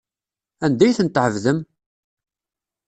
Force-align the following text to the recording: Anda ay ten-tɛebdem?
Anda 0.65 0.83
ay 0.85 0.95
ten-tɛebdem? 0.97 1.59